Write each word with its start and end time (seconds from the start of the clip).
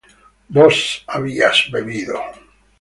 vos 0.49 1.03
habías 1.05 1.69
bebido 1.71 2.19